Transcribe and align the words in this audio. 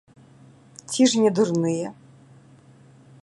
Ці 0.93 1.01
ж 1.11 1.19
не 1.25 1.29
дурныя? 1.39 1.87